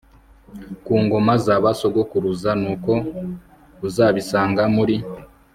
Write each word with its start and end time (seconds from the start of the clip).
ku 0.85 0.93
ngoma 1.03 1.33
za 1.45 1.55
ba 1.63 1.71
sogokuruza 1.79 2.51
Nuko 2.61 2.91
uzabisanga 3.87 4.61
muri 4.75 4.95